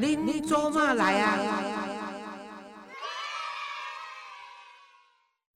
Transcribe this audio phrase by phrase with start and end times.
[0.00, 1.36] 您做嘛来呀？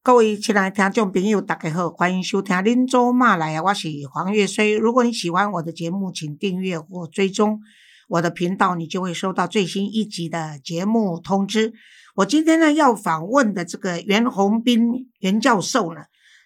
[0.03, 4.77] 各位亲爱的听众朋友，大家好，欢迎收听《您做嘛来呀》，我是黄月水。
[4.77, 7.61] 如果你喜欢我的节目，请订阅或追踪
[8.09, 11.73] 我的频道，你就会收到最新一集的节目通知。
[12.17, 16.01] 我今天呢要访问的这个袁宏斌袁教授呢，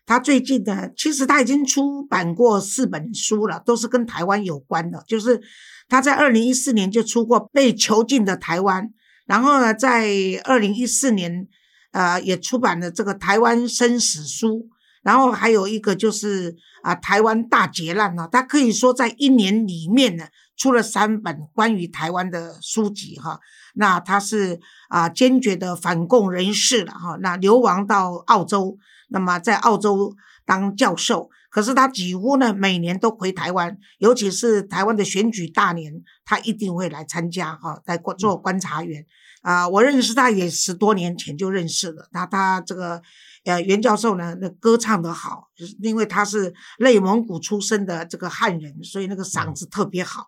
[0.06, 5.42] 他最近呢，其实他已经出版过四本书了，都是跟台湾有关的，就是
[5.88, 8.84] 他在二零一四年就出过《被囚禁的台湾》，
[9.26, 10.08] 然后呢，在
[10.44, 11.46] 二零一四年。
[11.92, 14.68] 呃，也出版了这个台湾生死书，
[15.06, 18.28] 然后还有一个就是啊，台湾大劫难呢。
[18.32, 20.24] 他可以说在一年里面呢，
[20.56, 23.38] 出了三本关于台湾的书籍哈。
[23.76, 27.16] 那他是啊，坚决的反共人士了哈。
[27.20, 28.76] 那流亡到澳洲，
[29.10, 30.12] 那么在澳洲
[30.44, 39.06] 当教授，可是他几乎呢每年都回台湾，尤其是台湾的选举大年，他一定会来参加哈，来做观察员。
[39.42, 42.08] 啊，我认识他也十多年前就认识了。
[42.10, 43.00] 他他这个
[43.46, 50.26] 呃袁教授呢，那歌唱得好，就是因为他是内蒙古出生的这个汉人，所以那个嗓子特别好。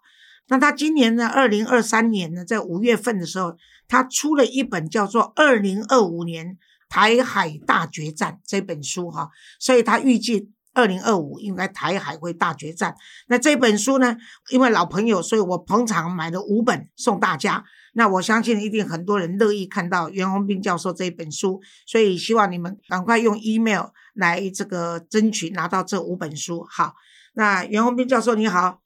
[0.51, 3.55] 那他今年呢，二零二三年呢，在五月份的时候，
[3.87, 6.57] 他出了一本叫做《二零二五年
[6.89, 9.29] 台海大决战》这本书哈，
[9.61, 12.95] 所以他预计二零二五应该台海会大决战。
[13.27, 14.17] 那这本书呢，
[14.51, 17.65] 因为老朋友，所以我捧场买了五本送大家。
[17.99, 26.65] 那我相信一定很多人乐意看到袁宏斌教授这一本书，所以希望你们赶快用 email 来这个争取拿到这五本书。
[26.71, 26.95] 好，
[27.35, 28.79] 那袁宏斌教授你好，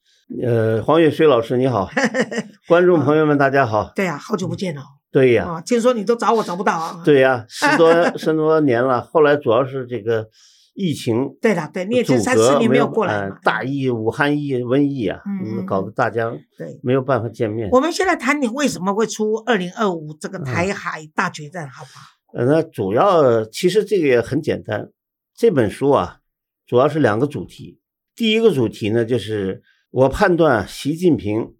[0.43, 1.91] 呃，黄月水老师你好，
[2.67, 3.93] 观众朋友们大家好。
[3.95, 4.83] 对呀，好久不见了。
[5.11, 7.03] 对呀，听说你都找我找不到啊。
[7.05, 10.31] 对呀， 十多十多年了，后来主要是这个。
[10.75, 17.69] 疫情对的，对，你也就三四年没有过来大疫、武汉疫、瘟疫啊，嗯，搞得大家对没有办法见面。
[17.71, 22.07] 我们现在谈你为什么会出二零二五这个台海大决战，好不好？
[22.35, 24.89] 呃，那主要其实这个也很简单，
[25.37, 26.21] 这本书啊，
[26.67, 27.79] 主要是两个主题。
[28.17, 31.55] 第一个主题呢，就是我判断习近平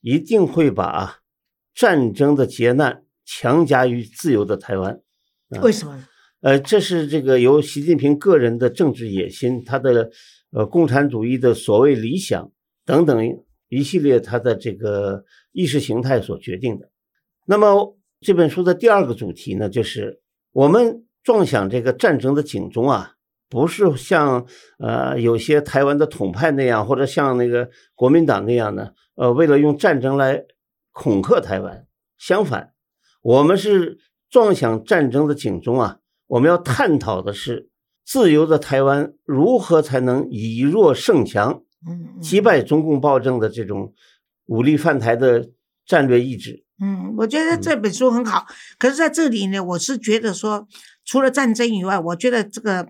[0.00, 1.18] 一定会把
[1.74, 5.00] 战争的劫难强加于自由的台湾。
[5.60, 6.04] 为什么？
[6.42, 10.10] 呃，这是这个由习近平个人的政治野心，他的
[10.50, 12.50] 呃共产主义的所谓理想
[12.84, 13.16] 等等
[13.68, 16.90] 一系列他的这个意识形态所决定的。
[17.46, 20.20] 那么这本书的第二个主题呢，就是
[20.50, 23.12] 我们撞响这个战争的警钟啊，
[23.48, 24.44] 不是像
[24.80, 30.44] 呃有些台湾的统派那样，或者像那个国民党那样的，呃，为了用战争来
[30.90, 31.86] 恐吓台湾。
[32.18, 32.72] 相反，
[33.22, 33.98] 我们是
[34.28, 36.00] 撞响战争的警钟啊。
[36.32, 37.68] 我们要探讨的是，
[38.06, 43.92] 自由的台湾如何才能以弱胜强，嗯，击败中共暴政的这种
[44.46, 45.50] 武力犯台的
[45.84, 46.64] 战略意志。
[46.80, 48.46] 嗯，我觉得这本书很好。
[48.78, 50.66] 可是在这里呢，我是觉得说，
[51.04, 52.88] 除了战争以外，我觉得这个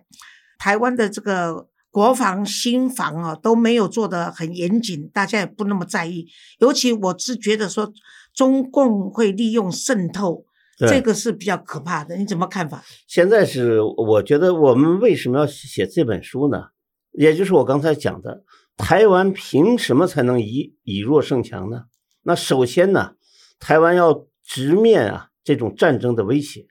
[0.57, 6.29] 台湾的这个国防、新防啊都没有做得很严谨，大家也不那么在意。
[6.61, 7.93] 尤其我是觉得说，
[8.33, 10.45] 中共会利用渗透。
[10.89, 12.83] 这个是比较可怕的，你怎么看法？
[13.07, 16.65] 现在是我觉得我们为什么要写这本书呢？
[17.13, 18.43] 也就是我刚才讲的，
[18.77, 21.85] 台湾凭什么才能以以弱胜强呢？
[22.23, 23.13] 那首先呢，
[23.59, 26.67] 台湾要直面啊这种战争的威胁，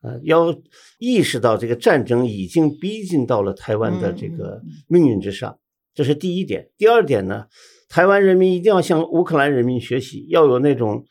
[0.00, 0.54] 啊，要
[0.98, 5.58] 意识到这个战争已经逼近到了台湾的这个命运之上，
[5.94, 6.68] 这是第一点。
[6.76, 7.46] 第二点呢，
[7.88, 11.04] 台湾人民一定要向乌克兰人民学习，要有那种。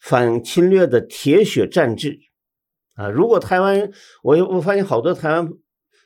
[0.00, 2.18] 反侵略的铁血战志
[2.94, 3.08] 啊！
[3.10, 3.90] 如果台湾，
[4.22, 5.48] 我我发现好多台湾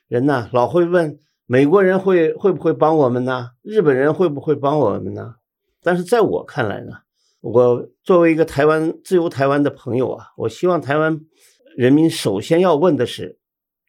[0.09, 3.51] 人呢，老会问美国人会会不会帮我们呢？
[3.63, 5.37] 日本人会不会帮我们呢？
[5.81, 6.93] 但是在我看来呢，
[7.41, 11.21] 我作为一个台湾自由台湾的朋友啊，我希望台湾
[11.77, 13.39] 人民首先要问的是，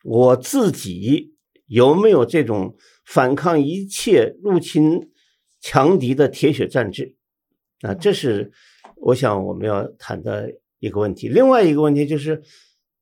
[0.03, 1.33] 我自己
[1.65, 5.11] 有没有这种反抗一切入侵
[5.59, 7.15] 强敌的铁血战志
[7.81, 7.95] 啊？
[7.95, 8.51] 这是。
[9.05, 12.41] 我想我们要谈的一个问题，另外一个问题就是，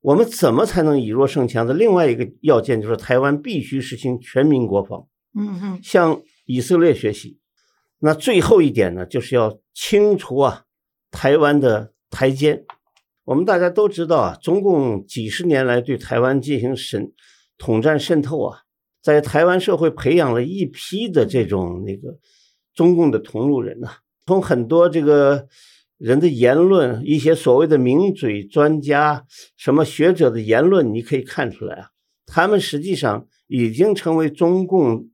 [0.02, 7.38] 我们怎么才能以弱胜强的另外一个要件就是台湾必须实行全民国防，嗯嗯，向以色列学习。
[8.00, 10.64] 那最后一点呢，就是要清除啊
[11.10, 12.66] 台湾的台奸。
[13.24, 17.14] 我们大家都知道啊，中共几十年来对台湾进行渗
[17.56, 18.58] 统战渗透啊，
[19.00, 22.18] 在台湾社会培养了一批的这种那个
[22.74, 23.88] 中共的同路人呐，
[24.26, 25.48] 从很多这个。
[25.98, 29.24] 人的言论，一些所谓的名嘴、专家、
[29.56, 31.86] 什么学者的言论，你可以看出来啊，
[32.26, 35.08] 他们实际上已经成为中共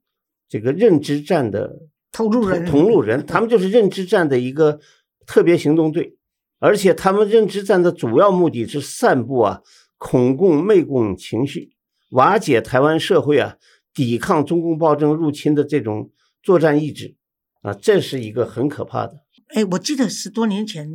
[0.48, 2.64] 这个认知战的同路人。
[2.64, 4.80] 同路人，他们就是认知战的一个
[5.26, 6.16] 特别行动队
[6.58, 9.60] 而且他们认知战的主要目的是散布啊
[9.96, 11.72] 恐共媚共情绪，
[12.10, 13.56] 瓦解台湾社会啊
[13.94, 16.10] 抵抗中共暴政入侵的这种
[16.42, 17.16] 作战意志
[17.62, 19.14] 啊，这是一个很可怕的。
[19.54, 20.88] 哎，我记得十多年前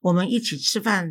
[0.00, 1.10] 我们一起吃饭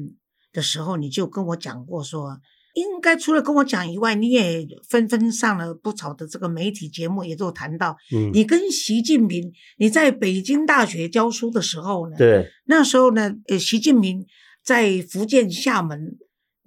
[0.51, 2.39] 的时候，你就跟我讲过说。
[2.75, 14.25] 应该除了跟我讲以外，你也纷纷上了不少的这个媒体节目，也都谈到，嗯，你跟习近平，你在北京大学教书的时候呢，对，那时候呢，呃，习近平
[14.63, 16.15] 在福建厦门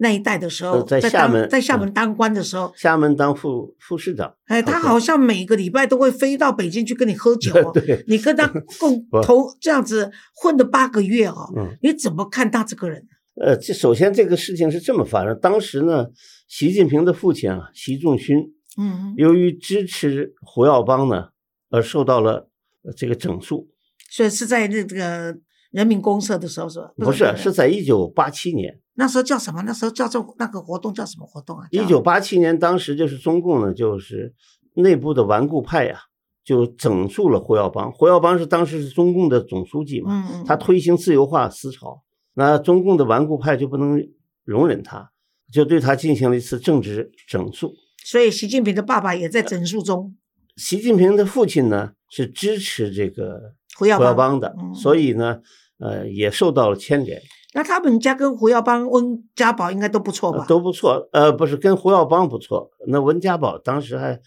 [0.03, 8.47] 那一代的时候，在厦门，在厦门当官的时候，厦门当副副市长，哎，他好像每个礼拜都会飞到北京去跟你喝酒， 对，你跟他
[8.79, 13.07] 共 同这样子混了八个月哦，嗯，你怎么看他这个人？
[13.41, 15.39] 呃，这首先这个事情是这么发生。
[15.41, 16.09] 当时呢，
[16.49, 18.37] 习近平的父亲啊，习仲勋，
[18.77, 21.29] 嗯，由于支持胡耀邦呢，
[21.71, 22.51] 而受到了
[22.95, 23.69] 这个整肃。
[24.11, 25.35] 所以是在那个
[25.73, 26.93] 人民公社的时候是吧？
[26.97, 28.79] 不是，是在一九八七年。
[28.95, 29.63] 那时候叫什么？
[29.63, 31.67] 那时候叫做那个活动叫什么活动啊？
[31.71, 34.33] 一九八七年，当时就是中共呢，就是
[34.75, 35.99] 内部的顽固派呀，
[36.45, 37.91] 就整肃了胡耀邦。
[37.91, 42.03] 胡耀邦是当时是中共的总书记嘛，嗯嗯，他推行自由化思潮。
[42.35, 43.99] 那中共的顽固派就不能
[44.45, 45.11] 容忍他，
[45.51, 47.75] 就对他进行了一次政治整肃。
[48.05, 50.15] 所以，习近平的爸爸也在整肃中。
[50.57, 55.41] 习近平的父亲呢是支持这个胡耀邦的，所以呢，
[55.83, 57.21] 呃，也受到了牵连。
[57.55, 60.47] 那他们家跟胡耀邦、温家宝应该都不错吧？
[60.47, 61.09] 都不错。
[61.13, 64.19] 呃，不是跟胡耀邦不错，那温家宝当时还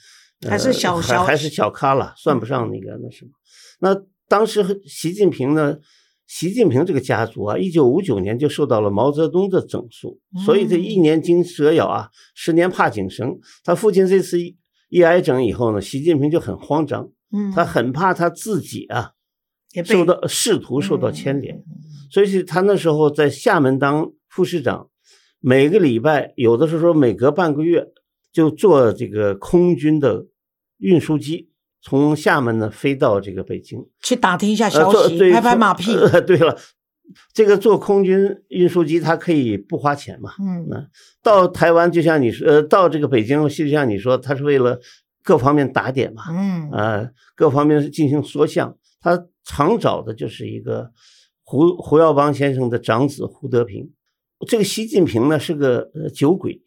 [0.48, 3.32] 还是小小还是小咖了，算不上那个那什么。
[3.80, 3.96] 那
[4.28, 5.78] 当时习近平呢？
[6.28, 13.38] 习近平这个家族啊，一九五九年就受到了毛泽东的整肃，所以这一年惊蛇咬啊，十年怕井绳。
[13.64, 14.40] 他父亲这次
[14.90, 19.12] 一挨整以后呢，习近平就很慌张，嗯，他很怕他自己啊
[19.84, 21.64] 受到仕途受到牵连，
[22.10, 24.90] 所以他那时候在厦门当副市长，
[25.40, 27.88] 每个礼拜有的时候每隔半个月
[28.32, 30.28] 就坐这个空军的
[30.78, 31.50] 运输机。
[31.88, 35.96] 从厦门呢飞到这个北京去打听一下消息，拍拍马屁。
[36.26, 36.58] 对了，
[37.32, 40.32] 这个坐空军运输机它可以不花钱嘛？
[40.40, 40.84] 嗯，那
[41.22, 44.80] 到台湾就像你说，呃，到这个北京就像你说，他是为了
[45.24, 46.24] 各方面打点嘛。
[46.30, 48.76] 嗯，啊，各方面进行缩项。
[49.06, 50.90] 他常找的就是一个
[51.44, 53.94] 胡胡耀邦先生的长子胡德平。
[54.48, 56.60] 这个习近平呢是个酒鬼，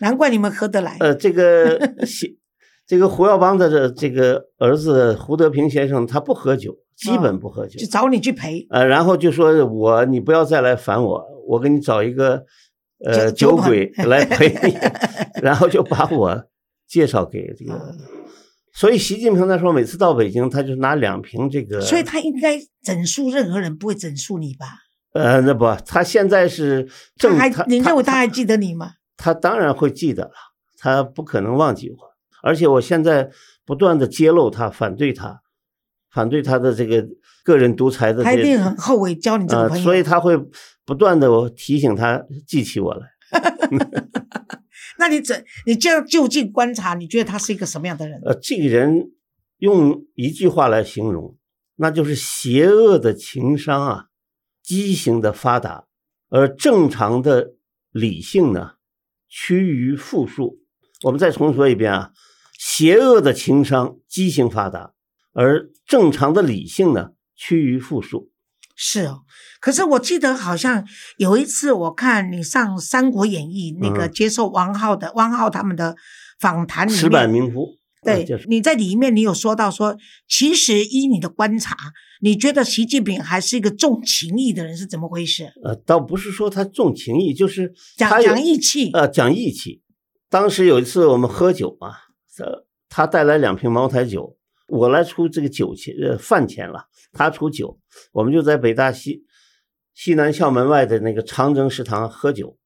[0.00, 0.96] 难怪你们喝得来。
[0.98, 2.38] 呃，这个习。
[2.86, 8.66] 这个胡耀邦的这这个儿子胡德平先生，他不喝酒，基本不喝酒，就找你去陪。
[8.70, 12.42] 呃，然后就说我，你不要再来烦我，我给你找一个
[13.04, 14.74] 呃酒鬼来陪你，
[15.40, 16.44] 然后就把我
[16.88, 17.94] 介绍给这个。
[18.80, 21.82] 所以习近平那时候每次到北京，他就拿两瓶这个。
[21.82, 24.68] 所以他应该整肃任何人，不会整肃你吧？
[25.12, 28.92] 呃，那不，他现在是正，还你认为他还记得你吗？
[29.18, 30.32] 他当然会记得了，
[30.78, 31.96] 他不可能忘记我。
[32.42, 33.30] 而且我现在
[33.66, 35.42] 不断的揭露他，反对他，
[36.10, 37.06] 反对他的这个
[37.44, 40.34] 个人独裁的，他一定很后悔交你这个朋友，所以他会
[40.86, 43.06] 不断的提醒他记起我来。
[45.00, 48.20] 那你怎你这样就近观察，你觉得他是一个什么样的人？
[48.24, 49.10] 呃，这个人
[49.56, 51.38] 用一句话来形容，
[51.76, 54.06] 那就是邪恶的情商啊，
[54.62, 55.86] 畸形的发达，
[56.28, 57.54] 而正常的
[57.90, 58.72] 理性呢，
[59.26, 60.60] 趋于负数。
[61.02, 62.12] 我们再重说一遍啊。
[62.58, 64.92] 邪恶的情商畸形发达，
[65.32, 68.30] 而正常的理性呢趋于负数。
[68.82, 69.20] 是哦，
[69.60, 70.82] 可是我记得好像
[71.18, 75.94] 有一次我看你上《三国演义》那个接受王浩的王浩他们的
[76.40, 77.68] 访谈里面，石板名夫。
[78.02, 79.94] 对，你在里面你有说到说，
[80.26, 81.76] 其实依你的观察，
[82.22, 85.52] 你觉得习近平还是一个重情义的人，是怎么回事？
[85.62, 88.90] 呃，倒不是说他重情义，就是讲讲义气。
[88.92, 89.82] 呃，讲义气。
[90.30, 91.88] 当时有一次我们喝酒嘛。
[92.38, 94.38] 呃，他带来两瓶茅台酒，
[94.70, 97.78] 我来出这个酒钱，呃，饭钱了，他出酒，
[98.12, 99.24] 我们就在北大西
[99.94, 102.56] 西南校门外的那个长征食堂喝酒，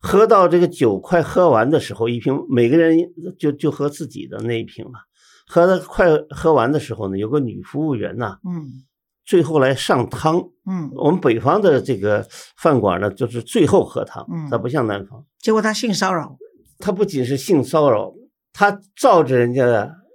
[0.00, 2.98] 喝到这个酒快喝完的时候，一瓶每个人
[3.38, 5.00] 就就喝自己的那一瓶嘛，
[5.46, 8.84] 喝的快喝完的时候呢，有个女服务员呐，嗯，
[9.24, 12.26] 最后来上汤，嗯，我们北方的这个
[12.56, 16.36] 饭馆呢，就是最后喝汤，嗯，它不像南方，结果他性骚扰，
[16.78, 18.12] 他不仅是性骚扰。
[18.52, 19.64] 他照着人家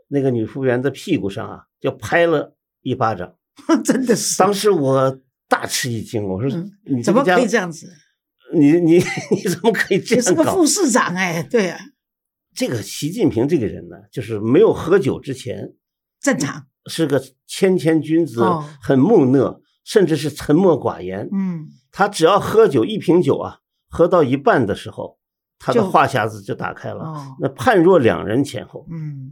[0.07, 3.35] 那个女服务员的屁股上啊，就拍了一巴掌，
[3.83, 4.38] 真的是。
[4.38, 6.50] 当时我大吃一惊，我说
[6.85, 7.88] ：“你怎么可以这样子？
[8.53, 11.79] 你你你怎么可以这样搞？”是个副市长哎，对啊。
[12.53, 15.74] 这个习近平这个人呢，就是没有喝酒之前
[16.21, 18.41] 正常，是个谦谦君子，
[18.81, 21.27] 很木讷，甚至是沉默寡言。
[21.33, 23.59] 嗯，他只要喝酒一瓶酒啊，
[23.89, 25.17] 喝到一半的时候，
[25.59, 27.03] 他的话匣子就打开了。
[27.03, 28.88] 哦，那判若两人前后。
[28.89, 29.31] 嗯，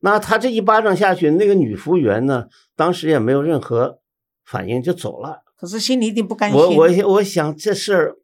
[0.00, 3.98] 那他这一巴掌下去，那个女服务员呢，当时也没有任何
[4.44, 5.42] 反应就走了。
[5.58, 6.58] 可是心里一定不甘心。
[6.60, 8.16] 我我我想这事儿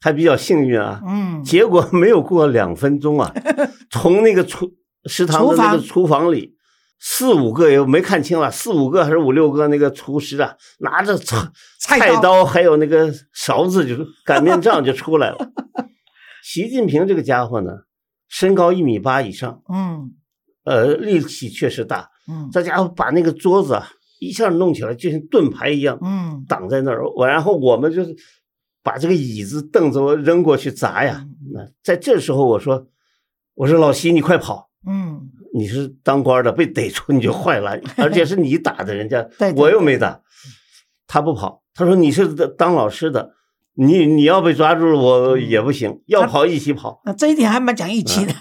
[0.00, 3.32] 还比较幸运啊，嗯，结果没有过两分钟啊，
[3.90, 4.70] 从那个厨
[5.04, 6.54] 食堂的那个厨厨房里，
[6.98, 11.36] 四五个也没看清了，四五个还是五六个那个厨师啊，拿着菜
[11.78, 15.38] 菜刀菜刀还有那个勺子，就是擀面杖就出来了。
[16.42, 17.70] 习近平这个家伙呢，
[18.28, 20.10] 身高一米八以上，嗯
[20.66, 23.88] 呃，力气确实大，嗯这家伙把那个桌子啊
[24.20, 27.08] 一下弄起来，就像盾牌一样嗯，挡在那儿。
[27.16, 28.14] 我然后我们就是
[28.82, 31.24] 把这个椅子、凳子我扔过去砸呀。
[31.24, 32.86] 嗯那在这时候我说，
[33.54, 40.20] 我说老习你快跑，嗯，你是当官的，被逮住你就坏了， 而且是你打的人家，对我又没打。
[41.06, 42.26] 他不跑，他说你是
[42.58, 43.35] 当老师的，
[43.78, 47.00] 你你要被抓住了我也不行，要跑一起跑。
[47.04, 48.32] 那这一点还蛮讲义气的。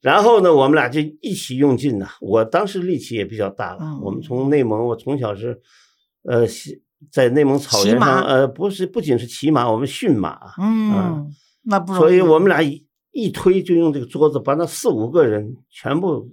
[0.00, 2.08] 然后呢，我们俩就一起用劲呐。
[2.20, 3.80] 我当时力气也比较大了。
[3.82, 5.60] 嗯我们从内蒙，我从小是，
[6.24, 6.46] 呃，
[7.10, 11.26] 在内蒙草原上，呃，不是，不仅是骑马，我们驯马，嗯，
[11.64, 11.94] 那不。
[11.94, 16.26] 所以我们俩一一推就用这个桌子把那四五个人全部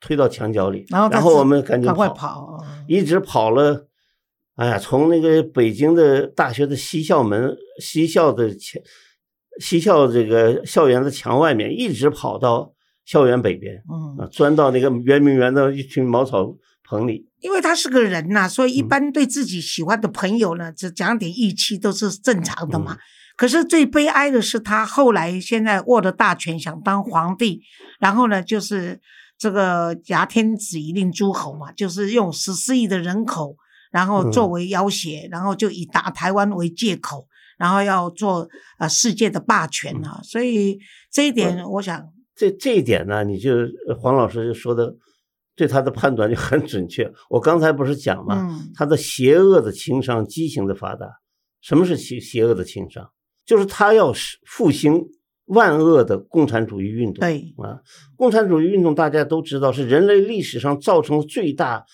[0.00, 2.58] 推到墙角里，然后然后我们赶紧跑。
[2.88, 3.86] 一直跑了。
[4.56, 8.80] 哎呀，从那个北京的大学的西校门、西校的墙、
[9.60, 12.72] 西校这个校园的墙外面，一直跑到
[13.04, 13.82] 校园北边。
[13.92, 16.56] 嗯，啊，钻到那个圆明园的一群茅草
[16.88, 17.28] 棚里。
[17.40, 22.96] 因为他是个人呐、所以一嗯般对自己喜欢的朋友呢，只讲点义气都是正常的嗯嘛。
[23.36, 27.60] 可是最悲哀的是，他后来现在握着大权，想当皇帝，
[28.00, 28.98] 然后呢，就是
[29.36, 33.54] 这个挟天子以令诸侯嘛，就是用十四亿的人口，
[33.90, 37.26] 然后作嗯为要挟，然后就以打台湾为借口，
[37.58, 40.20] 然后要做呃世界的霸权嗯啊。
[40.22, 40.78] 所以
[41.10, 43.52] 这一点，我想，这这一点呢，你就
[43.88, 44.94] 呃黄老师就说的，
[45.54, 47.10] 对他的判断就很准确。
[47.30, 48.48] 我刚才不是讲嘛？
[48.50, 51.06] 嗯他的邪恶的情商畸形的发达。
[51.62, 53.10] 什么是邪邪恶的情商？
[53.44, 55.02] 就是他要是复兴
[55.46, 57.20] 万恶的共产主义运动。
[57.20, 57.80] 对，啊，
[58.16, 61.84] 共产主义运动大家都知道是人类历史上造成最大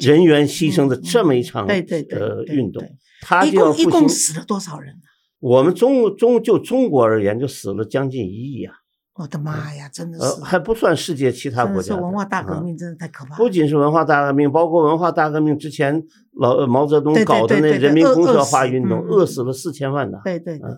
[0.00, 3.84] 人员牺牲的嗯这么一场对对对呃对运动对，一共一。
[3.84, 4.94] 共死了多少人？
[5.40, 8.74] 我们中中就中国而言，就死了将近一亿啊，
[9.14, 13.36] 我的妈呀，真的呃，是，还不算世界其他国家的文化大革嗯命，真的太可怕了。
[13.36, 20.18] 不仅是文化大革命，包括文化大革命之前老呃毛泽东搞的那人民公社化运动，饿死了四千万呢。
[20.24, 20.68] 对对对，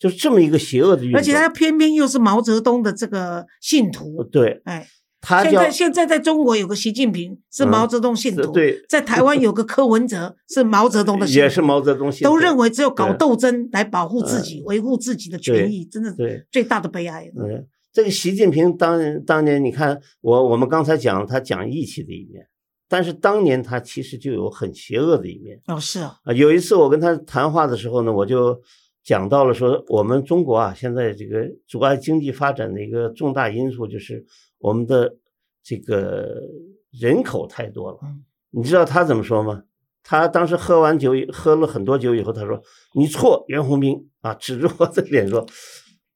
[0.00, 4.88] 就是这么一个邪恶的运动，而且他偏偏又是毛泽东的这个信徒，对哎，
[5.20, 17.30] 他现在现在在中国有个习近平是嗯毛泽东信徒，对，在台湾有个柯文哲是毛泽东的信徒，也是毛泽东信徒都认为只有搞斗争来保护自己、维护自己的权益，真的是，最大的悲哀。
[17.36, 22.46] 嗯，这个习近平当当年，你看我我们刚才讲他讲义气的一面，
[22.88, 26.32] 但是当年他其实就有很邪恶的一面哦，是哦，啊。
[26.32, 28.58] 有一次我跟他谈话的时候呢，我就
[29.02, 34.24] 讲到了说，我们中国啊，现在这个阻碍经济发展的一个重大因素就是
[34.58, 35.16] 我们的
[35.62, 36.42] 这个
[36.90, 37.98] 人口太多了。
[38.02, 39.62] 嗯你知道他怎么说吗？
[40.02, 42.60] 他当时喝完酒以，喝了很多酒以后，他说
[42.94, 45.46] ：“你错，袁宏斌啊！”指着我的脸说：“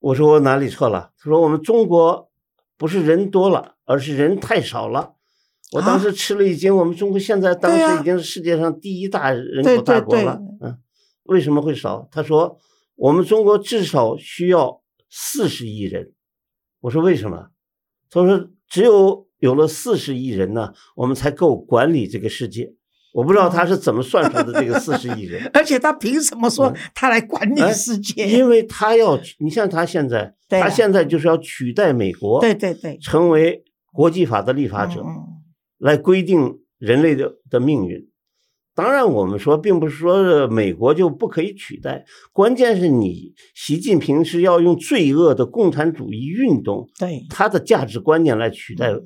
[0.00, 2.28] 我说我哪里错了？”他说：“我们中国
[2.76, 5.14] 不是人多了，而是人太少了。”
[5.74, 10.40] 我当时吃了一惊，我们中国现在当时已经是世界上第一大人口大国了。
[10.60, 10.76] 嗯，
[11.22, 12.08] 为什么会少？
[12.10, 12.58] 他说
[12.96, 16.12] ：“我们中国至少需要四十亿人。”
[16.80, 17.48] 我说：“为什么？”
[18.10, 22.74] 他说：“只有有了四十亿人呢，我们才够管理这个世界。”
[23.14, 28.28] 我不知道他是怎么算出来的这个四十亿人，而且他凭什么说他来管理哎世界？
[28.28, 35.26] 因为他要，你像他现在，啊他现在就是要取代美国，对对对，成为国际法的立法者，嗯
[35.78, 38.04] 来规定人类的的命运。
[38.74, 49.02] 当然，我们说并不是说呃美国就不可以取代，关键是你习近平是要用罪恶的共产主义运动，对他的价值观念来取代嗯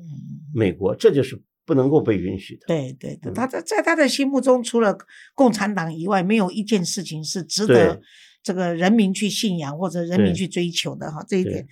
[0.55, 2.65] 美国，这就是不能够被允许的。
[2.67, 4.97] 对对对，嗯他在在他的心目中，除了
[5.35, 8.01] 共产党以外，没有一件事情是值得
[8.41, 11.23] 这个人民去信仰或者人民去追求的哈。
[11.27, 11.67] 这一点，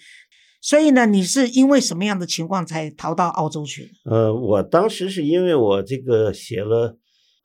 [0.61, 3.89] 所以呢，你是因为什么样的情况才逃到澳洲去？
[4.05, 6.95] 呃，我当时是因为我这个写了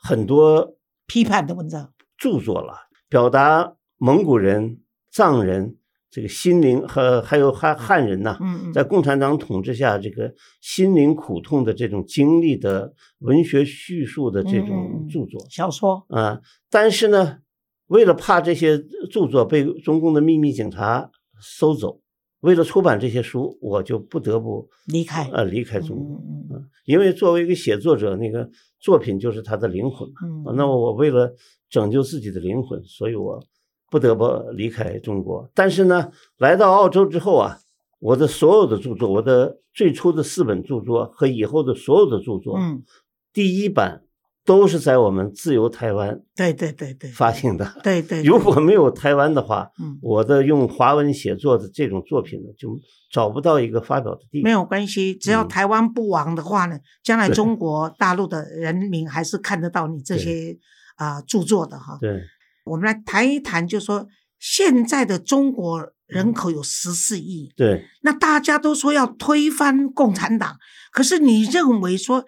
[0.03, 2.75] 很多批判的文章，著作了，
[3.09, 4.81] 表达蒙古人、
[5.13, 5.77] 藏人
[6.11, 8.37] 这个心灵和还有汉汉人呐、
[8.75, 15.41] 在共产党统治下这个心灵苦痛的这种经历的文学叙述的这种嗯著作。
[15.49, 17.39] 小说，啊，但是呢，
[17.87, 18.77] 为了怕这些
[19.09, 22.01] 著作被中共的秘密警察收走，
[22.41, 26.17] 为了出版这些书，我就不得不离开，呃，离开中国。
[26.17, 28.49] 嗯嗯因为作为一个写作者，那个
[28.81, 30.09] 作品就是他的灵魂
[30.45, 30.51] 嘛。
[30.53, 31.33] 嗯，那我为了
[31.71, 33.41] 拯救自己的灵魂，所以我
[33.91, 34.27] 不得不
[34.57, 35.49] 离开中国。
[35.55, 37.59] 但是呢，来到澳洲之后啊，
[38.01, 42.83] 我的所有的著作，我的最初的四本著作和以后的所有的著作，嗯，
[43.33, 44.03] 第一版
[44.45, 47.75] 都是在我们自由台湾对对对对，发行的。
[47.83, 52.77] 对对， 如果没有台湾的话，嗯我的用华文写作的这种作品呢，就
[53.13, 54.45] 找不到一个发表的地方。
[54.45, 60.57] 没有关系，只要嗯台湾不亡的话呢，将来中国大陆的人民还是看得到你这些
[60.97, 61.97] 啊、著作的哈。
[62.01, 62.21] 对，
[62.65, 64.07] 我们来谈一谈，就说
[64.39, 70.57] 现在的中国人口有十四亿，对，那大家都说要推翻共产党，
[70.91, 72.25] 可是你认为说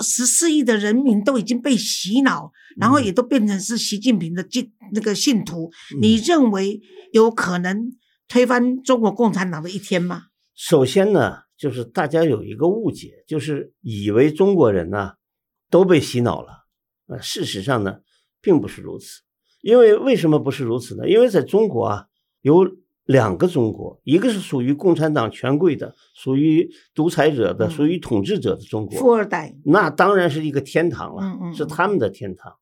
[0.00, 6.80] 十四亿的人民都已经被洗脑，然后嗯也都变成是习近平的信那个信徒，你认为
[7.12, 7.92] 有可能
[8.28, 10.24] 推翻中国共产党的一天吗？
[10.54, 15.12] 首先呢，就是大家有一个误解，就是以为中国人呢
[15.70, 16.66] 都被洗脑了。
[17.06, 17.98] 呃，事实上呢，
[18.40, 19.22] 并不是如此。
[19.60, 21.08] 因为为什么不是如此呢？
[21.08, 22.06] 因为在中国啊，
[22.42, 22.64] 有
[23.08, 32.52] 两个中国，一个是属于共产党权贵的，属于独裁者的，嗯属于统治者的中国，富二代，那当然是一个天堂了，嗯嗯嗯是他们的天堂。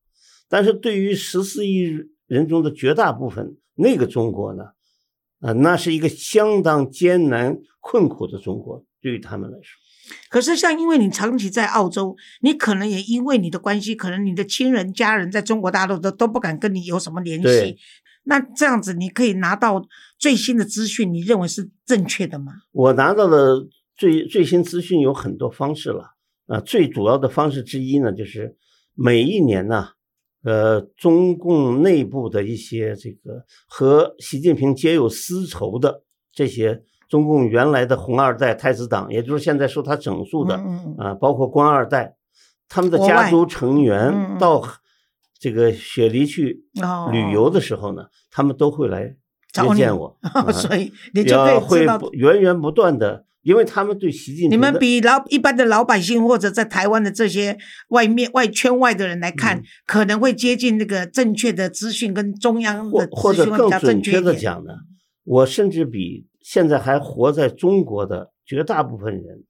[0.48, 1.90] 但是对于十四亿
[2.28, 4.66] 人中的绝大部分，那个中国呢，
[5.40, 9.76] 啊、那是一个相当艰难困苦的中国，对于他们来说。
[10.30, 17.76] 可是像因为你长期在澳洲，你可能也因为你的关系，可能你的亲人家人在中国大陆都都不敢跟你有什么联系对。
[18.28, 19.80] 那这样子，你可以拿到
[20.18, 22.52] 最新的资讯，你认为是正确的吗？
[22.72, 23.66] 我拿到的
[23.96, 26.14] 最最新资讯有很多方式了
[26.46, 28.56] 啊，最主要的方式之一呢，就是
[28.94, 29.90] 每一年呢，
[30.42, 42.16] 呃，中共内部的一些这个和习近平结有私仇的这些中共原来的红二代太子党，也就是现在受他整肃的嗯嗯嗯啊，包括官二代，
[42.68, 44.60] 他们的家族成嗯员嗯到
[45.46, 49.14] 这个雪梨去哦旅游的时候呢，他们都会来
[49.52, 57.56] 接见我， 啊所以你就可以知要会道，不源源不断的，因为他们对习近平你们比老一般的老百姓或者在台湾的这些
[57.90, 64.20] 外面外圈外的人来看，嗯可能会接近那个正确的资讯跟中央的或者更准确。
[64.20, 64.72] 的讲呢，
[65.22, 69.44] 我甚至比现在还活在中国的绝大部分人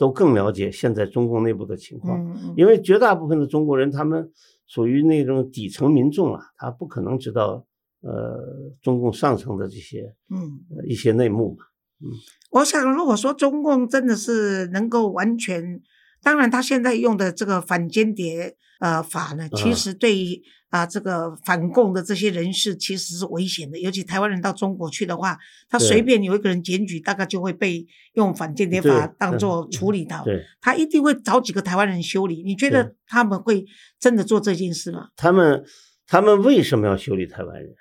[0.00, 2.18] 都更了解现在中共内部的情况，
[2.56, 4.32] 因为绝大部分的中国人他们
[4.66, 7.66] 属于那种底层民众啊，他不可能知道
[8.00, 8.40] 呃
[8.80, 10.64] 中共上层的这些嗯。
[10.74, 11.64] 呃一些内幕嘛。
[12.00, 12.08] 嗯
[12.50, 15.82] 我想，如果说中共真的是能够完全，
[16.22, 23.76] 当然他现在用的这个反间谍呃法呢，其嗯实对于啊、这个反共的这些人士其实是危险的。
[23.76, 25.36] 尤其台湾人到中国去的话，
[25.68, 30.24] 他对随便有一个人检举，大概就会被用反间谍法对当做处理到。
[30.60, 32.44] 他一定会找几个台湾人修理。
[32.44, 33.64] 你觉得他们会
[33.98, 35.08] 真的做这件事吗？
[35.16, 35.64] 他们
[36.06, 37.74] 他们为什么要修理台湾人？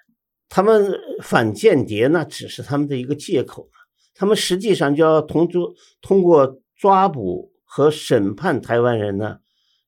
[0.49, 3.77] 他们反间谍那只是他们的一个借口嘛，
[4.15, 5.71] 他们实际上就要通过
[6.01, 9.37] 通过抓捕和审判台湾人呢，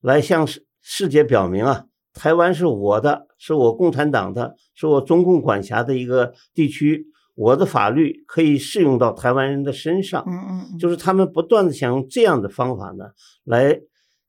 [0.02, 10.24] 来向世世界表明啊，台湾是我的，是我共产党的，是我中共管辖的一个地区，我的法律可以适用到台湾人的身上。
[10.28, 13.06] 嗯嗯嗯，就是他们不断的想用这样的方法呢，
[13.46, 13.82] 来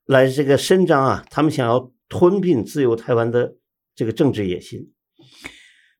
[0.06, 3.54] 来这个伸张啊，他们想要吞并自由台湾的
[3.94, 4.90] 这个政治野心。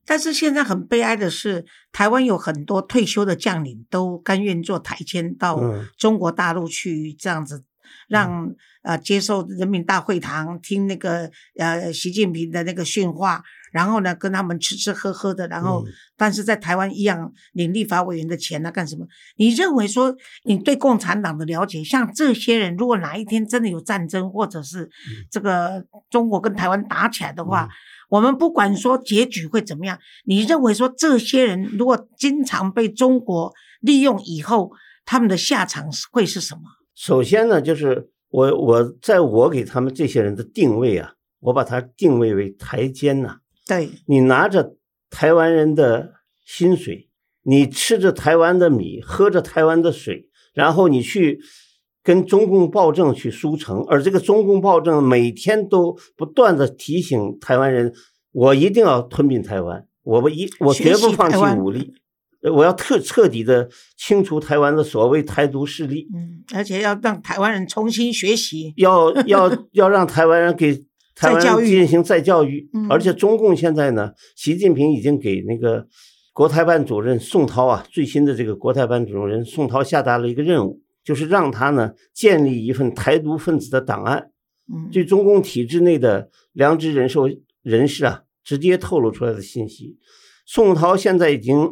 [0.05, 5.87] 但是现在很悲哀的是，台湾有很多退休的将领都甘愿做台签到嗯。
[5.97, 7.65] 中国大陆去，这样子
[8.09, 19.05] 让呃接受人民大会堂听那个呃习近平的那个训话，然后呢跟他们吃吃喝喝的，然后、嗯但是在台湾一样领立法委员的钱啊干什么？
[19.39, 24.89] 你认为说你对共产党的了解，像这些人，如果哪一天真的有战争，或者是
[25.29, 27.69] 这个中国跟台湾打起来的话，嗯
[28.11, 34.71] 我们不管说结局会怎么样，你认为说这些人如果经常被中国利用以后，
[35.05, 36.61] 他们的下场是会是什么？
[36.95, 44.77] 首先呢，就是我我在我给他们这些人的定位啊，我把它定位为台奸呐、对，你拿着
[45.11, 46.13] 台湾人的
[46.45, 47.09] 薪水，
[47.43, 51.41] 你吃着台湾的米，喝着台湾的水，然后你去
[52.03, 57.93] 跟中共暴政去输诚，而这个中共暴政每天都不断的提醒台湾人，
[58.33, 61.93] 我一定要吞并台湾，我不一我绝不放弃武力，
[62.43, 70.83] 呃我要特彻底的清除台湾的所谓台独势力，嗯，而且要让台湾人重新学习，要要要让台湾人给
[71.15, 75.87] 台再教育湾进行再教育嗯，而且中共现在呢，习近平已经给那个
[76.33, 84.31] 国台办主任宋涛啊，最新的这个国台办主任宋涛下达了一个任务，就是让他呢建立一份台独分子的档案，
[84.73, 87.29] 嗯，对中共体制内的良知人寿
[87.63, 89.99] 人士啊，直接透露出来的信息。
[90.47, 91.69] 宋涛现在已经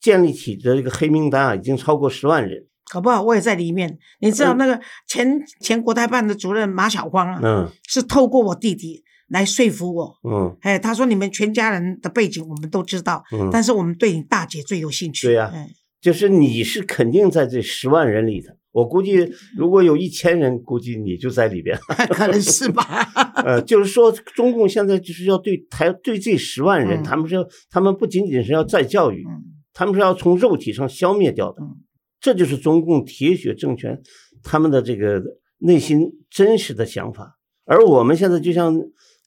[0.00, 2.66] 建立起的这个黑名单啊，已经超过十万人。
[2.90, 3.98] 搞不好我也在里面。
[4.20, 10.12] 你知道那个前、前国台办的主任马晓光啊，嗯是透过我弟弟来说服我。
[10.28, 15.28] 嗯哎，他说你们全家人的背景我们都知道，嗯，但是我们对你大姐最有兴趣。
[15.28, 18.56] 对呀哎就是你是肯定在这十万人里的。
[18.72, 21.78] 我估计如果有一千人，估计你就在里边。
[22.10, 22.82] 可能是吧。
[23.44, 31.62] 呃，就是说，中共现在就是要对台对这十万人，嗯他们是要他们不仅仅是要再教育，嗯他们是要从肉体上消灭掉的。
[31.62, 31.76] 嗯
[32.20, 34.00] 这就是中共铁血政权
[34.42, 35.22] 他们的这个
[35.58, 37.38] 内心真实的想法。
[37.64, 38.74] 而我们现在就像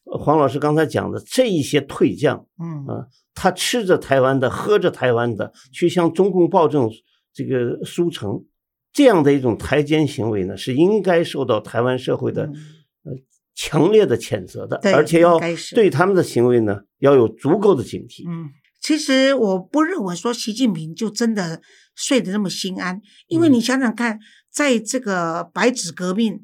[0.06, 6.90] 呃黄老师刚才讲的，这一些退将，嗯啊他吃着台湾的，喝着台湾的，去向中共暴政
[7.34, 8.46] 这个书城，
[8.92, 13.12] 这样的一种台奸行为呢，是应该受到台湾社会的呃
[13.56, 15.40] 强烈的谴责的，而且要
[15.74, 18.24] 对他们的行为呢要有足够的警惕。
[18.30, 18.50] 嗯，
[18.84, 21.62] 其实我不认为说习近平就真的
[21.96, 23.54] 睡得那么心安，因为嗯。
[23.54, 24.20] 你想想看，
[24.52, 26.42] 在这个白纸革命，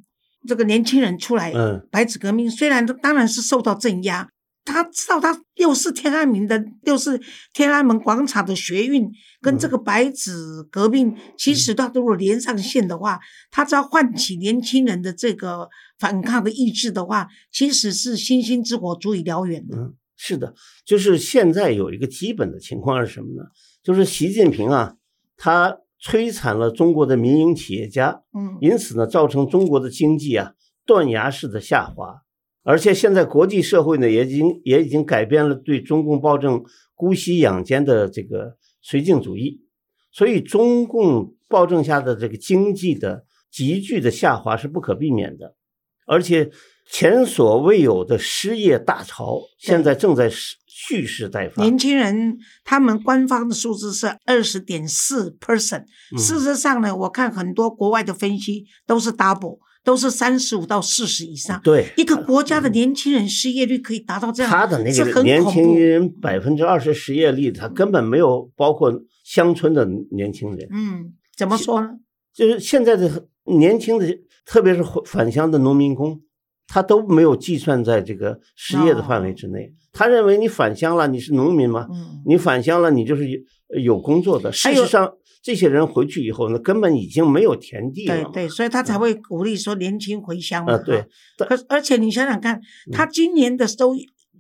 [0.48, 1.86] 这个年轻人出来，嗯。
[1.92, 4.30] 白纸革命虽然当然是受到镇压，
[4.64, 7.20] 他知道他又是天安门的，又是
[7.54, 10.32] 天安门广场的学运，跟这个白纸
[10.72, 13.20] 革命，其实他如果连上线的话，
[13.52, 19.78] 他只要唤起年轻人的这个反抗的意志的话，其实是星星之火足以燎原的。
[19.78, 20.54] 嗯，是的，
[20.86, 23.48] 就是现在有一个基本的情况是什么呢？
[23.82, 24.98] 就是习近平啊，
[25.38, 28.58] 他摧残了中国的民营企业家，嗯。
[28.60, 30.56] 因此呢，造成中国的经济啊
[30.86, 32.24] 断崖式的下滑，
[32.64, 39.62] 而且现在国际社会呢也已经也已经改变了对中共暴政姑息养奸的这个绥靖主义，
[40.12, 45.56] 所以中共暴政下的这个经济的急剧的下滑是不可避免的，
[46.06, 46.52] 而且
[46.92, 51.62] 前所未有的失业大潮现在正在蓄蓄势待发。
[51.62, 55.84] 年轻人他们官方的数字是二十点四 percent，
[56.16, 61.62] 嗯事实上呢，我看很多国外的分析都是 double，都是三十五到四十以上。
[61.64, 65.46] 对一个国家的年轻人失业率可以达到这样，他的那是个年。
[65.46, 68.92] 轻人百分之二十失业率，他根本没有包括
[69.24, 71.90] 乡村的年轻人，嗯，怎么说呢？
[72.34, 76.22] 就是现在的年轻的，特别是返乡的农民工，
[76.70, 79.74] 他都没有计算在这个失业的范围之内。
[79.92, 81.88] 他认为你返乡了，你是农民吗？
[81.92, 83.40] 嗯，你返乡了，你就是有
[83.82, 84.52] 有工作的。
[84.52, 88.24] 事实上，这些人回去以后呢，根本已经没有田地了。
[88.26, 90.74] 对对，所以他才会鼓励说年轻回乡嘛。
[90.74, 91.02] 啊，对
[91.40, 93.96] 哈。，可而且你想想看，他今年的收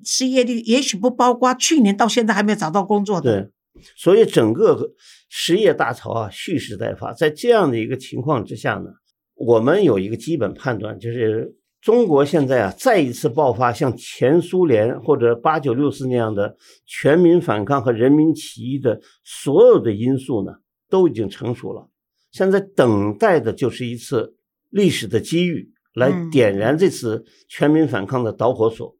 [0.05, 3.41] 失业率也许不包括去年到现在还没有找到工作的。
[3.41, 3.49] 对，
[3.97, 4.91] 所以整个
[5.29, 7.11] 失业大潮啊蓄势待发。
[7.11, 8.91] 在这样的一个情况之下呢，
[9.35, 20.51] 我们有一个基本判断，就是中国现在啊再一次爆发像前苏联或者八九六四那样的全民反抗和人民起义的所有的因素呢，
[20.89, 21.89] 都已经成熟了。
[22.31, 24.35] 现在等待的就是一次
[24.69, 28.95] 历史的机遇，来嗯点燃这次全民反抗的导火索。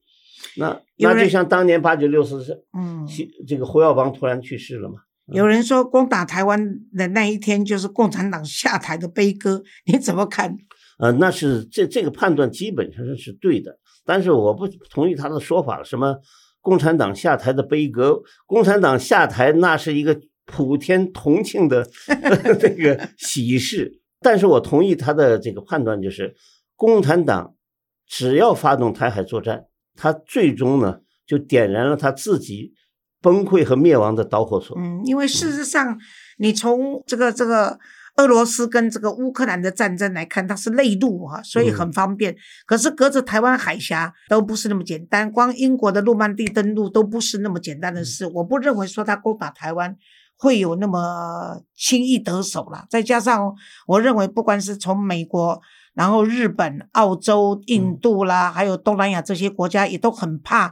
[0.55, 3.05] 那那就像当年八九六四是嗯，
[3.45, 4.95] 这个胡耀邦突然去世了嘛？
[5.27, 6.59] 有人说攻打台湾
[6.97, 10.57] 的那一天就是共产党下台的悲歌，你怎么看？
[10.99, 16.17] 呃，那是这这个判断基本上是是对的，但是我不同意他的说法，什么
[16.61, 21.87] 共产党下台的悲歌，共产党下台那是一个普天同庆的
[22.59, 26.35] 这个喜事，但是我同意他的这个判断，就是
[26.75, 27.55] 共产党
[28.05, 32.73] 只要发动台海作战，他最终呢就点燃了他自己
[33.21, 34.77] 崩溃和灭亡的导火索。
[34.77, 35.97] 嗯，因为事实上，
[36.39, 37.79] 你从这个这个
[38.19, 42.35] 俄罗斯跟这个乌克兰的战争来看，它是内陆哈、所以很方便。
[42.65, 48.25] 可是隔着台湾海峡都不是那么简单，光英国的诺曼底登陆都不是那么简单的事。
[48.27, 49.95] 我不认为说他攻打台湾。
[50.41, 52.85] 会有那么轻易得手了。
[52.89, 53.53] 再加上
[53.85, 55.61] 我认为，不管是从美国，
[55.93, 60.71] 然后日本、澳洲、印度啦，还有东南亚这些国家，也都很怕。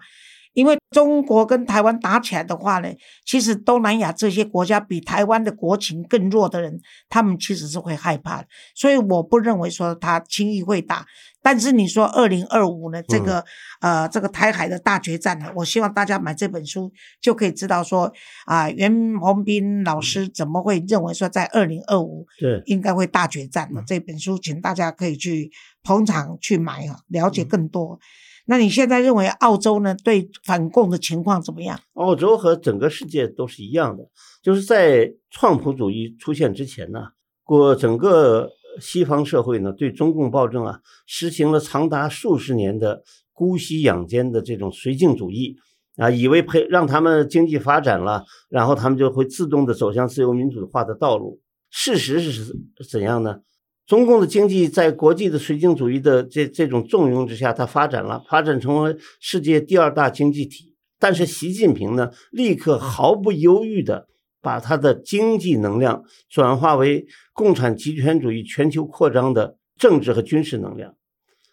[0.57, 2.89] 因为中国跟台湾打起来的话呢，
[3.23, 8.47] 其实东南亚这些国家比台湾的国情更弱的人，他们其实是会害怕的。
[8.73, 11.05] 所以我不认为说他轻易会打。
[11.43, 13.45] 但是你说二零二五呢，这个、
[13.81, 16.91] 呃这个台海的大决战呢，我希望大家买这本书
[17.21, 18.11] 就可以知道说
[18.45, 25.51] 啊、袁宏斌老师怎么会认为说在二零二五对，应该会大决战的这本书，请大家可以去
[25.83, 27.99] 捧场去买啊，了解更多。
[28.47, 31.79] 那你现在认为澳洲呢对反共的情况怎么样？
[31.93, 34.03] 澳洲和整个世界都是一样的，
[34.41, 37.09] 就是在创普主义出现之前呢，
[37.43, 45.55] 过整个西方社会呢对中共暴政啊实行了长达数十年的姑息养奸的这种绥靖主义
[45.97, 51.41] 啊，以为培让他们经济发展了，然后他们就会自动的走向自由民主化的道路。
[51.69, 52.55] 事实是
[52.89, 53.39] 怎样呢？
[53.87, 60.75] 中共的经济在国际的绥靖主义的这这种纵容之下，它发展了，发展成为世界第二大经济体。
[60.99, 64.07] 但是习近平呢，立刻毫不犹豫地
[64.41, 70.95] 把他的经济能量转化为共产极权主义全球扩张的政治和军事能量，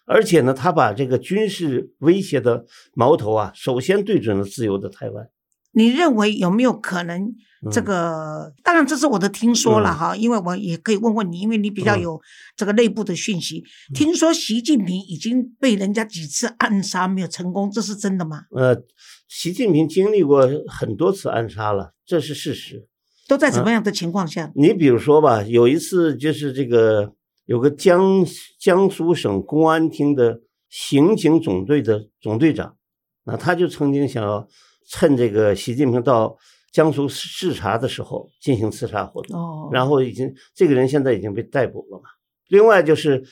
[0.05, 5.29] 而且呢，他把这个军事威胁的矛头啊，首先对准了自由的台湾。
[5.75, 7.35] 你认为有没有可能？
[7.71, 12.21] 这个当然这是我的听说了哈，因为我也可以问问你，因为你比较有
[12.55, 13.63] 这个内部的讯息。
[13.91, 18.43] 听说习近平已经被人家几次暗杀没有成功，这是真的吗？
[18.51, 18.79] 呃，
[19.27, 22.87] 习近平经历过很多次暗杀了，这是事实。
[23.27, 24.51] 都在什么样的情况下？
[24.53, 27.13] 你比如说吧，有一次就是这个
[27.45, 28.23] 有个江
[28.59, 32.75] 江苏省公安厅的刑警总队的总队长，
[33.23, 34.47] 那他就曾经想要。
[34.87, 36.37] 趁这个习近平到
[36.71, 42.09] 江苏视察的时候进行刺杀活动，然后已经这个人现在已经被逮捕了嘛。
[42.49, 43.23] 另外就是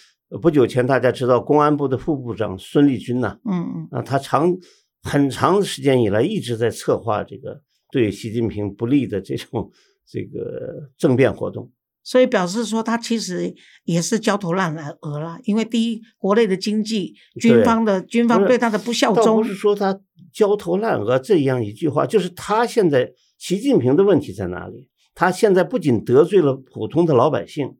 [0.41, 4.51] 不久前大家知道公安部的副部长孙立军呐，嗯嗯，啊他长
[5.03, 7.61] 很长时间以来一直在策划这个
[7.91, 9.71] 对习近平不利的这种
[10.07, 11.71] 这个政变活动。
[12.03, 15.39] 所以表示说，他其实也是焦头烂额了。
[15.45, 19.97] 因为第一，国内的经济，军方的军方对他的不效忠，不是说他
[20.33, 24.89] 焦头烂额这样一句话，就是他现在习近平的问题在哪里？
[25.15, 27.77] 他现在不仅得罪了普通的老百姓，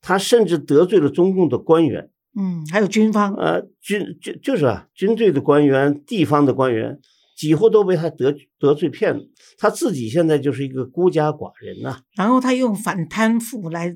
[0.00, 2.08] 他甚至得罪了中共的官员，
[2.38, 6.98] 嗯，还有军方，呃，军就就是啊，军队的官员、地方的官员。
[7.36, 9.20] 几乎都被他得得罪骗了，
[9.58, 12.00] 他自己现在就是一个孤家寡人呐。
[12.16, 13.92] 然后他用反贪腐来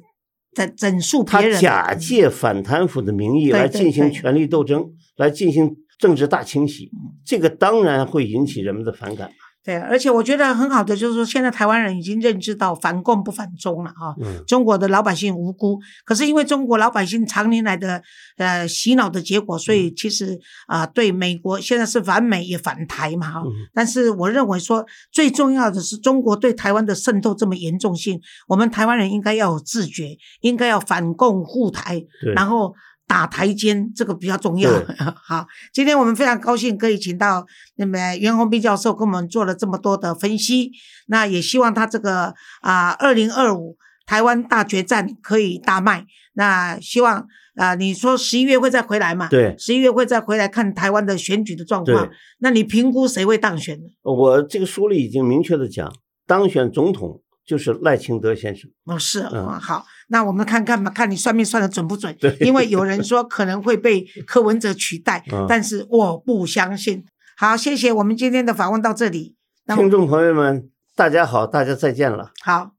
[0.52, 6.90] 整整肃别人，他假借反贪腐的名义来进行权力斗争，来进行政治大清洗，
[7.24, 9.30] 这个当然会引起人们的反感。
[9.62, 14.16] 对，而且我觉得很好的就是说，现在台湾人已经认知到反共不反中了啊。
[14.22, 14.42] 嗯。
[14.46, 18.02] 中国的老百姓无辜，可是因为中国老百姓常年来的
[18.38, 23.40] 呃洗脑的结果，所以其实啊，对美国现在是反美也反台嘛哈。
[23.44, 23.52] 嗯。
[23.74, 28.18] 但是我认为说，最重要的是中国对台湾的渗透这么严重性，
[28.48, 32.02] 我们台湾人应该要有自觉，应该要反共护台，
[32.34, 32.74] 然后。
[33.10, 34.70] 打台阶，这个比较重要。
[35.20, 37.44] 好，今天我们非常高兴可以请到
[37.74, 40.70] 那么袁宏斌教授跟我们做了这么多的分析。
[41.08, 46.06] 那也希望他这个啊，二零二五台湾大决战可以大卖。
[46.34, 49.26] 那希望啊，你说十一月会再回来嘛？
[49.28, 52.08] 对，十一月会再回来看台湾的选举的状况。
[52.38, 53.88] 那你评估谁会当选呢？
[54.02, 55.92] 我这个书里已经明确的讲，
[56.28, 57.20] 当选总统。
[57.42, 62.16] 就是赖清德先生哦，是啊，好，那我们看看嘛，看你算命算的准不准？
[62.40, 67.04] 因为有人说可能会被柯文哲取代， 但是我不相信。
[67.36, 69.34] 好，谢谢我们今天的访问到这里。
[69.66, 72.32] 听众朋友们，大家好，大家再见了。
[72.42, 72.72] 好。